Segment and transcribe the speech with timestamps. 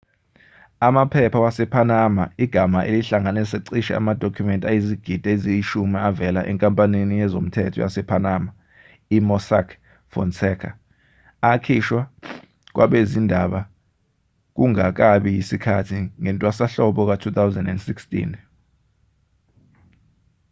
[0.87, 8.49] amaphepha wasepanama igama elihlanganisa cishe amadokhumenti ayizigidi eziyishumi avela enkampanini yezomthetho yasepanama
[9.15, 9.67] i-mossack
[10.13, 10.69] fonseca
[11.51, 12.01] akhishwa
[12.75, 13.59] kwabezindaba
[14.55, 18.13] kungakabi yisikhathi ngentwasahlobo ka-2016